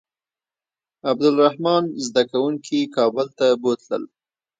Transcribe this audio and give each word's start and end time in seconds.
عبدالرحمن 1.09 1.83
زده 2.05 2.23
کوونکي 2.31 2.79
کابل 2.95 3.27
ته 3.37 3.47
بوتلل. 3.61 4.03